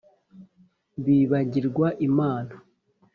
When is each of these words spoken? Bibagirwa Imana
Bibagirwa 1.05 1.87
Imana 2.07 2.53